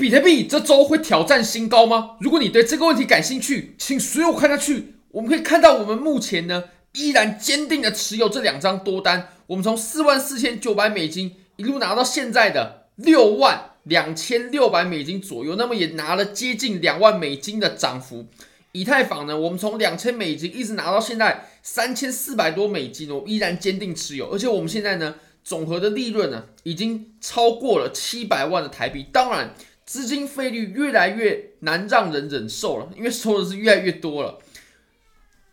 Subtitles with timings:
[0.00, 2.16] 比特币这周会挑战新高吗？
[2.20, 4.94] 如果你对这个问题感兴趣，请随我看下去。
[5.10, 9.28] 我们可以看到，我们目前呢依然坚定的持有这两张多单。
[9.48, 18.26] 我们从四万四千九百美金一路拿到现在的六万两千六百美金左右，那么也拿了接近两万美金的涨幅。
[18.72, 24.30] 以太坊呢，我们从两千美金一直拿到现在三千四百多美金，我依然坚定持有。
[24.30, 29.06] 而且我们现在呢，总和的利润呢，已经超过了七百万的台币。
[29.12, 29.52] 当然，
[29.90, 34.38] 资金费率越来越难让人忍受了，因为收的是越来越多了。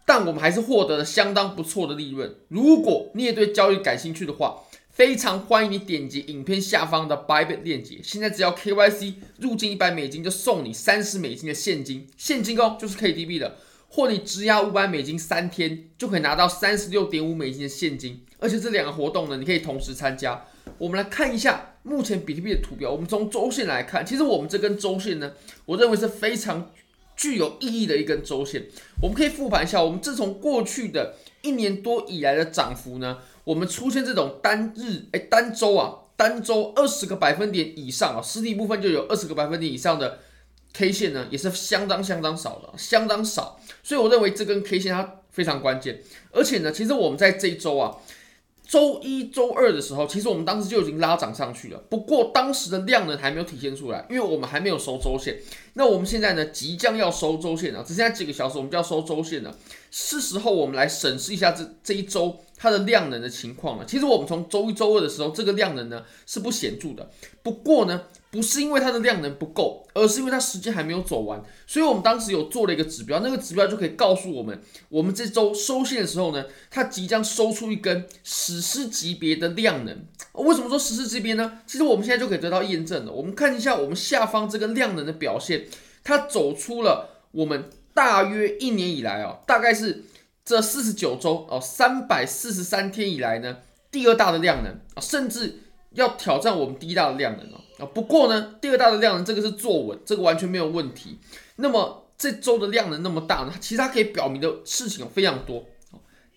[0.06, 2.36] 但我们还是获得了相当不错的利润。
[2.50, 4.62] 如果你也对交易感兴趣的话，
[4.92, 7.98] 非常欢迎你点击影片下方的 Bybit 链接。
[8.04, 13.58] 现在只要 KYC 入金一百美金，就送你三十美金的现金，现金哦，就是 KDB 的。
[13.90, 18.24] 或你质押五百美金三天，就可以拿到三十六点五美金的现金。
[18.38, 20.46] 而且这两个活动呢，你可以同时参加。
[20.78, 22.92] 我们来看一下目前比特币的图表。
[22.92, 25.34] 我们从周线来看，其实我们这根周线呢，
[25.66, 26.72] 我认为是非常
[27.16, 28.68] 具有意义的一根周线。
[29.02, 33.20] 我们可以复盘一下，我们自从过去的一年多以来的涨幅呢。
[33.46, 40.20] 我们出现这种单日哎单周啊单周二十个百分点以上啊实体部分就有二十个百分点以上的
[40.74, 43.58] K 线呢，也是相当相当少的，相当少。
[43.82, 46.02] 所以我认为这根 K 线它非常关键。
[46.34, 47.96] 而且呢，其实我们在这一周啊
[48.68, 51.82] 周一周二的时候，其实我们当时就已经拉涨上去了。
[51.90, 55.38] 不过当时的量呢还没有体现出来，因为我们还没有收周线。
[55.74, 59.56] 那我们现在呢即将要收周线了，只剩下几个小时我们就要收周线了。
[60.00, 62.40] 是时候我们来审视一下这这一周。
[62.60, 63.86] 它的量能的情况了？
[63.86, 67.08] 其实我们从周一、周二的时候，这个量能呢是不显著的。
[67.44, 71.40] 不过呢，不是因为它的量能不够，而是因为它时间还没有走完。
[71.68, 80.06] 所以我们当时有做了一个指标，那个指标就可以告诉我们，我们这周收线的时候呢，它即将收出一根史诗级别的量能。
[80.34, 81.60] 为什么说史诗级别呢？
[81.68, 83.12] 其实我们现在就可以得到验证了。
[83.12, 85.68] 我们看一下我们下方这个量能的表现，
[86.04, 90.04] 它走出了我们大约一年以来啊，大概是。
[90.50, 93.58] 这四十九周哦，三百四十三天以来呢，
[93.92, 95.60] 第二大的量能啊，甚至
[95.92, 97.86] 要挑战我们第一大的量能哦啊。
[97.88, 101.20] 不过呢，第二大的量能这个是坐稳，这个完全没有问题。
[101.58, 105.66] 那么这周的量能那么大呢，其实它可以表明的事情非常多。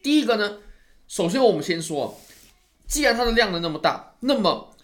[0.02, 0.58] 第一个呢，
[1.06, 2.18] 首先我们先说，
[2.88, 4.74] 既然它的量能那么大，那么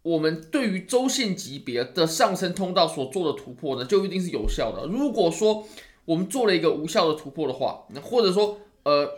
[0.00, 4.86] 我们对于周线级别的上升通道所做的突破呢，就一定是有效的。
[4.86, 5.68] 如果说
[6.04, 9.08] 我们做了一个无效的突破的话，那或者说呃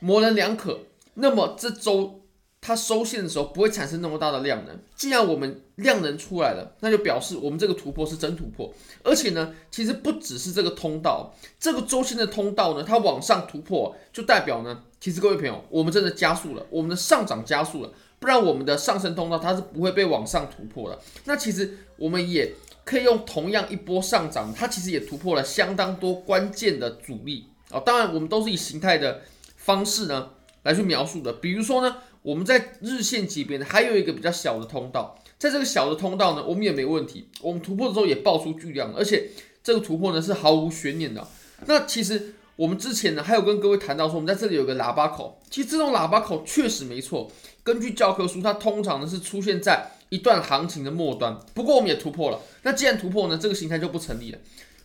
[0.00, 0.78] 模棱两可，
[1.14, 2.22] 那么这周
[2.60, 4.78] 它收线的时候不会产生那么大的量能。
[4.96, 8.72] 既然我们量能出来了，那就表示我们这个突破是真突破。
[9.02, 20.98] 而且呢，其实不只是这个通道，这个周线的通道呢，它往上突破，就代表呢，其实各位朋友，我们真的加速了，我们的上涨加速了，不然我们的上升通道它是不会被往上突破的。
[21.26, 22.54] 那其实我们也。
[22.84, 27.80] 可以用同样一波上涨，它其实也突破了相当多关键的阻力啊。
[27.80, 29.22] 当然，我们都是以形态的
[29.56, 30.30] 方式呢
[30.62, 31.32] 来去描述的。
[31.32, 37.28] 比如说呢，我们在日线级别呢还有一个比较小的通道，在这个小的通道呢，我们也没问题。
[37.40, 39.30] 我们突破的时候也爆出巨量，而且
[39.62, 41.26] 这个突破呢是毫无悬念的。
[41.66, 47.30] 那其实我们之前呢还有跟各位谈到说，我们在这里有个喇叭口，其实这种喇叭口确实没错。
[47.62, 52.40] 根据教科书，它通常呢是出现在一段行情的末端，不过我们也突破了。
[52.62, 54.38] 那既然突破呢，这个形态就不成立了，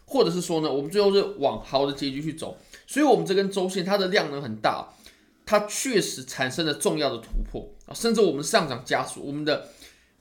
[0.05, 2.57] 或者是说呢，我们最后是往好的结局去走。
[2.87, 4.89] 所以，我们这根周线它的量能很大，
[5.45, 9.67] 它确实产生了重要的突破啊，甚至我们上涨加速，我们的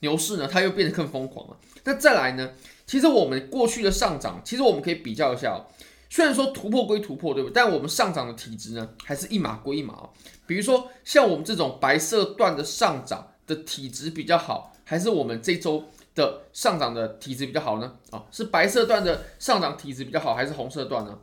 [0.01, 1.57] 牛市呢，它又变得更疯狂了。
[1.85, 2.51] 那再来呢，
[2.87, 5.65] 其实我们过去的上涨，其实我们可以比较一下。
[6.11, 7.53] 虽然说突破归突破，对不对？
[7.55, 10.09] 但我们上涨的体质呢，还是一码归一码。
[10.47, 17.93] 比如说，像我们这种白色段的上涨的体质比较好，还是我们这周的上涨的体质比较好呢？
[18.11, 21.19] 啊，是白色段的上涨体质比较好，还是红色段呢？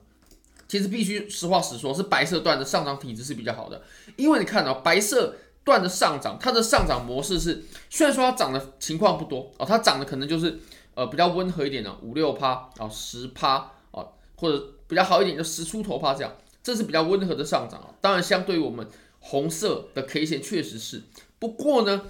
[0.67, 3.81] 其实必须实话实说，是白色段的上涨体质是比较好的。
[4.15, 10.59] 因为你看到白色段的上涨，它的上涨模式是，虽然说它涨的情况不多哦，它涨的可能就是
[10.93, 14.05] 呃比较温和一点的五六趴啊，十趴啊，
[14.35, 14.73] 或者。
[14.87, 17.89] 比较好一点就十出头趴这样，这是比较温和的上涨啊。
[18.01, 18.87] 当然，相对于我们
[19.19, 21.01] 红色的 K 线确实是。
[21.39, 22.03] 不过呢，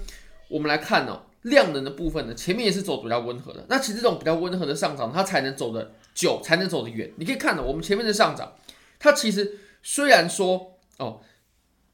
[0.50, 3.66] 我们来看、哦，量能的部分呢，前面也是走比较温和的。
[3.70, 7.12] 那其实这种比较温和的上涨，它才能走得久，才能走得远。
[7.18, 8.54] 你可以看到我们前面的上涨，
[9.00, 11.22] 它其实虽然说哦，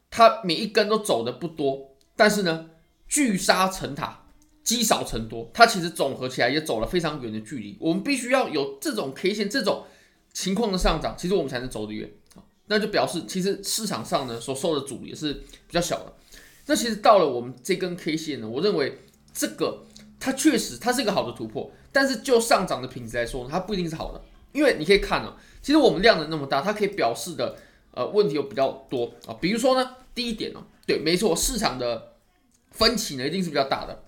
[0.10, 2.72] 它每一根都走的不多，但是呢，
[3.08, 4.26] 聚沙成塔，
[4.64, 7.78] 积少成多，它其实总合起来也走了非常远的距离。
[7.80, 9.86] 我们必须要有这种 K 线，这种。
[10.34, 12.10] 情况的上涨，其实我们才能走得远。
[12.36, 16.14] 啊，那就表示其实市场上呢所受的阻力也是比较小的。
[16.68, 19.00] 那其实到了我们这根 K 线呢，我认为
[19.34, 19.86] 这个
[20.20, 24.22] 它确实它是一个好的突破，但是就上涨的品质来说，它不一定是好的，
[24.54, 27.58] 因为你可以看哦，其实我们量能那么大，它可以表示的
[27.92, 29.12] 呃问题有比较多。
[29.26, 32.14] 啊，比如说呢，第一点哦，对，没错，市场的
[32.70, 34.04] 分歧呢一定是比较大的，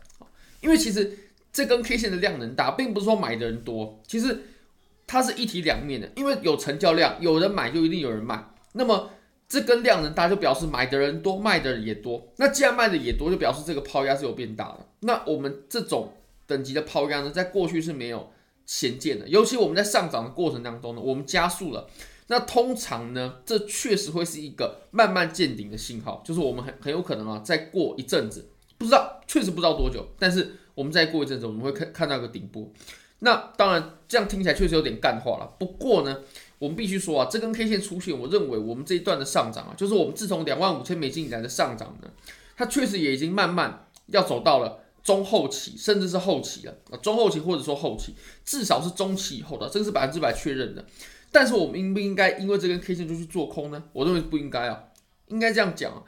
[0.61, 1.17] 因为其实
[1.51, 4.43] 这根 K 线的量能大，并不是说买的人多，其实
[5.07, 9.09] 它是一体两面的，因为有成交量，有人买就一定有人卖，那么。
[9.45, 12.27] 这根量能大，就表示买的人多，卖的人也多。
[12.37, 14.87] 那既然卖的也多，就表示这个抛压是有变大的。
[15.01, 16.11] 那我们这种
[16.47, 18.31] 等级的抛压呢，在过去是没有
[18.65, 19.27] 显见的。
[19.27, 21.87] 尤其我们在上涨的过程当中呢，我们加速了。
[22.27, 28.49] 那通常呢，这确实会是一个慢慢见顶的信号，就是我们很很有可能啊，再过一阵子，
[28.79, 32.73] 不知道，确实不知道多久，但是我们再过一阵子，我们会看看到一个顶部。
[33.23, 35.55] 那当然，这样听起来确实有点干话了。
[35.57, 36.19] 不过呢。
[36.59, 42.09] 我们必须说啊，这根 K 线出现，我认为我们这一段的上涨啊，就是我们自从两万五千美金以来的上涨呢，
[42.55, 48.15] 它确实也已经慢慢要走到了中后期，甚至是后期了啊，中后期或者说后期，
[48.45, 50.85] 至少是中期以后的，这个是百分之百确认的。
[51.33, 53.83] 但是我们应不应该因为这根 K 线就去做空呢？
[53.91, 54.85] 我认为不应该啊，
[55.27, 56.01] 应该这样讲啊，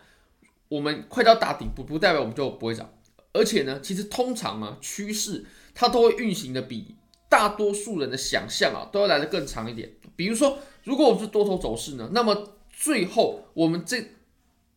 [0.70, 2.90] 我们快到大顶部，不代表我们就不会涨，
[3.34, 6.96] 而且呢，其实通常啊，趋势它都会运行的比。
[7.30, 9.92] 大多数人的想象啊，都要来得更长一点。
[10.16, 14.12] 比如说，如果我们是多头走势呢，那么最后我们这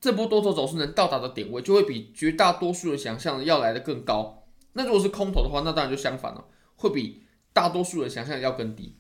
[0.01, 4.45] 这波多头走势能到达的点位，就会比绝大多数人想象的要来得更高。
[4.73, 6.45] 那如果是空头的话，那当然就相反了，
[6.77, 7.23] 会比
[7.53, 8.95] 大多数人想象要更低。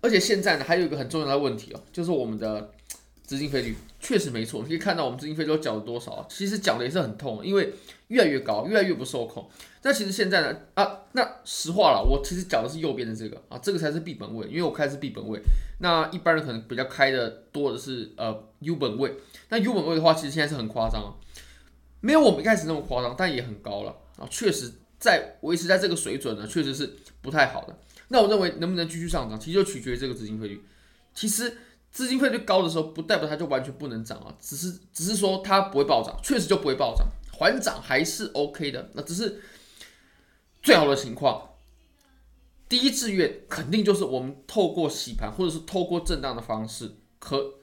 [0.00, 2.72] 而且现在呢，还有一个很重要的问题哦，就是我们的。
[3.30, 7.72] 资金费率确实没错，可以看到我们资金费率缴了多少，其实缴的也是很痛，因为
[8.08, 9.48] 越来越高，越来越不受控。
[9.82, 15.40] 那其实现在呢，啊，那实话了，我其实缴的是右边的这个啊，这个才是 B 本位，因为我开的是 B 本位。
[15.78, 19.14] 那一般人可能比较开的多的是呃 U 本位。
[19.50, 21.16] 那 U 本位的话，其实现在是很夸张，
[22.00, 27.78] 没有我们一开始那么夸张，但也很高了啊，确实在维持在这个水准呢，确实是不太好的。
[28.08, 30.60] 那我认为能不能继续上涨，其实就取决于这个资金费率。
[31.14, 31.58] 其实。
[31.90, 38.90] 资金费率高的时候，不代表它就完全不能涨啊，只是只是说它不会暴涨，确实就不会暴涨，缓涨还是 OK 的。
[38.94, 39.40] 那只是
[40.62, 41.50] 最好的情况，
[42.68, 47.54] 第一志愿肯定就是我们透过洗盘或者是透过震荡的方式，可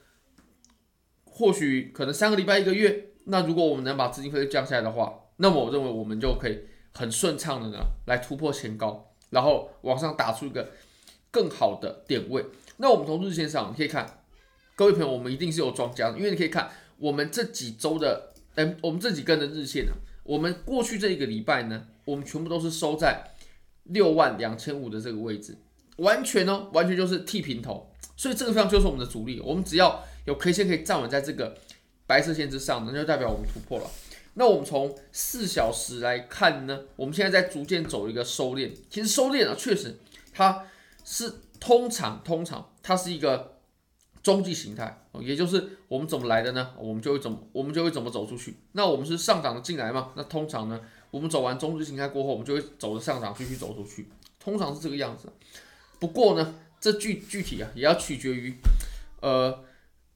[1.24, 6.60] 或许可能三个礼拜一个月，那如果我们能把资金费率降下来的话，那么我认为我们就可以
[6.94, 7.78] 很顺畅的呢
[8.08, 10.70] 来突破前高，然后往上打出一个
[11.32, 12.46] 更好的点位。
[12.78, 14.22] 那我们从日线上你可以看，
[14.76, 19.94] 各位朋友，我们一定是有庄家的，因为你可以看我们这几周的，哎，我们这几根的日线啊，
[20.24, 23.32] 我们过去这一个礼拜呢，我们全部都是收在
[23.84, 25.58] 六万两千五的这个位置，
[25.98, 31.58] 完全哦，完全就是剃平头，所以这个地方就是我们的阻力，我们只要有 K 线可以站稳在这个
[32.06, 33.90] 白色线之上，那就代表我们突破了。
[34.36, 39.98] 那我们从四小时来看呢，我们现在在逐渐走一个收敛，其实收敛啊，确实
[40.32, 40.64] 它
[41.08, 41.34] 是。
[41.60, 43.58] 通常，通常它是一个
[44.22, 46.72] 中继形态，也就是我们怎么来的呢？
[46.78, 48.56] 我们就会怎么，我们就会怎么走出去。
[48.74, 50.12] 那我们是上涨的进来嘛？
[50.16, 54.08] 那通常呢，我们走完中继形态过后，我们就会走着上涨继续走出去，
[54.40, 55.28] 通常是这个样子。
[56.00, 58.56] 不过呢，这具具体啊，也要取决于，
[59.20, 59.64] 呃，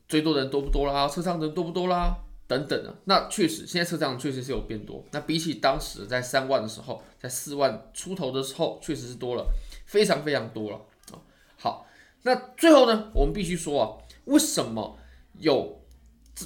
[0.08, 2.16] 追多人多不多啦，车上人多不多啦，
[2.48, 2.94] 等等啊。
[3.06, 5.04] 那确实，现在车上确实是有变多。
[5.10, 9.48] 那比起当时在三万的时候，在四万出头的时候，确实是多了，
[9.92, 10.78] 非常非常多了
[11.12, 11.20] 啊。
[11.58, 11.86] 好，
[12.24, 13.84] 那最后呢，我们必须说啊，
[14.24, 14.98] 为什么
[15.38, 15.82] 有
[16.34, 16.46] 至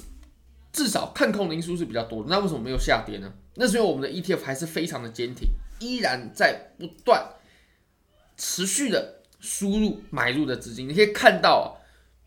[0.72, 2.28] 至少看空的因素是比较多的？
[2.28, 3.32] 那为什么没有下跌呢？
[3.54, 5.46] 那是因为我们的 ETF 还是非常的坚挺，
[5.78, 7.24] 依然在不断
[8.36, 10.88] 持续的输入买入的资金。
[10.88, 11.78] 你可以看到啊，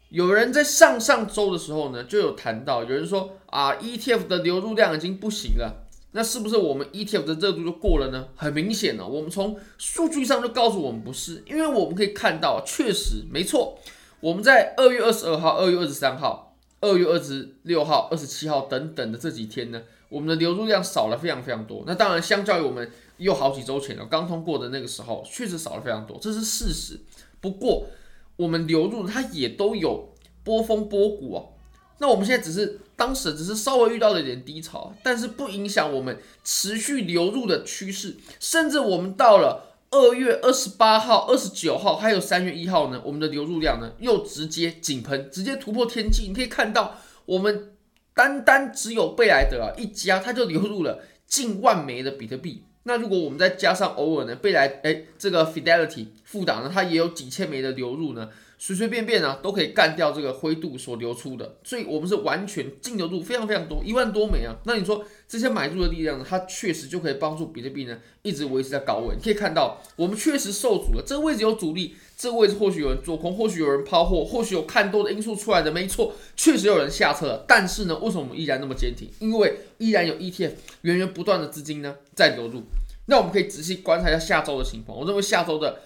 [0.07, 5.88] 有人在上上周的时候呢，就有谈到，有人说啊，ETF 的流入量已经不行了。
[6.11, 8.29] 那是不是我们 ETF 的热度就过了呢？
[8.35, 13.77] 很明显呢，我们从数据上就告诉我们不是，因为我们可以看到，确实没错，
[14.19, 21.83] 我们在二月二十二号、二月二十三号、二月二十六号、二十七号等等的这几天呢，我们的流入量少了非常非常多。
[21.85, 26.99] 那当然，相较于我们又好几周前了刚通过的那个时候，确实少了非常多，这是事实。
[27.39, 27.85] 不过，
[28.35, 30.09] 我们流入它也都有
[30.43, 31.49] 波峰波谷哦。
[31.99, 46.27] 那我们现在只是当时只是稍微遇到了一点低潮，但是不影响我们持续流入的趋势，甚至我们到了二月二十八号、二十九号，还有三月一号呢，我们的流入量呢又直接井喷，直接突破天际。
[46.27, 47.73] 你可以看到，我们
[48.13, 52.63] 单单只有贝莱德啊一家，它就流入了近万枚的比特币。
[52.83, 58.29] 那如果我们再加上偶尔呢，贝莱哎这个 Fidelity 富达呢，它也有几千枚的流入呢。
[58.61, 64.53] 随随便便啊都可以干掉这个灰度所流出的，所以我们是完全净流入非常非常多，一万多枚啊。
[64.65, 66.25] 那你说这些买入的力量呢？
[66.27, 69.15] 它确实就可以帮助比特币呢一直维持在高位。
[69.15, 77.45] 你可以看到，我们确实受阻了，这个位置有阻力，这个位置或许有人做空，或许有人抛货，或许有看多的因素出来的，没错，确实有人下车了。
[77.47, 79.09] 但是呢，为什么我们依然那么坚挺？
[79.19, 80.51] 因为依然有 ETF
[80.81, 82.63] 源源不断的资金呢在流入。
[83.05, 84.99] 那我们可以仔细观察一下下周的情况。
[84.99, 85.79] 我认为下周的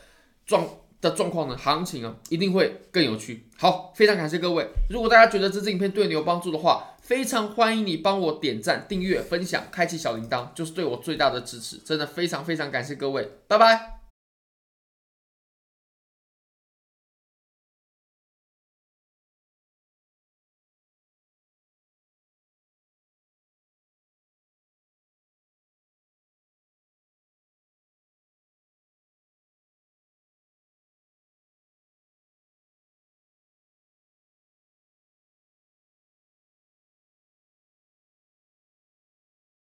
[0.46, 0.68] 状
[1.10, 3.46] 的状况呢，行情啊一定会更有趣。
[3.58, 4.68] 好，非常感谢各位。
[4.90, 11.78] 如果大家觉得这支影片对你有帮助的话，非常欢迎你帮我点赞、订阅、分享、开启小铃铛，就是对我最大的支持。
[11.78, 14.03] 真的非常非常感谢各位，拜拜。